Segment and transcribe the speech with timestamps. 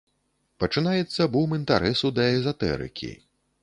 [0.63, 3.17] Пачынаецца бум інтарэсу да эзатэрыкі.